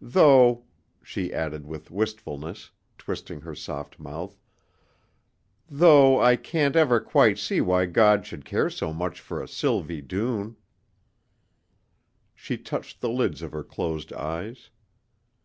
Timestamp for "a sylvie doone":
9.42-10.54